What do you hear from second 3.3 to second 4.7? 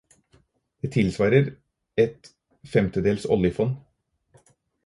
oljefond.